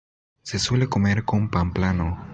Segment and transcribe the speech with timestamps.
[0.41, 2.25] Se suele comer con pan plano.